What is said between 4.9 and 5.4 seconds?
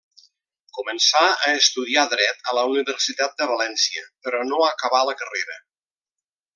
la